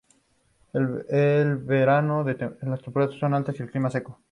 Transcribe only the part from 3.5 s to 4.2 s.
y el clima seco.